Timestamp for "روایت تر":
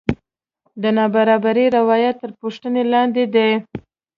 1.77-2.31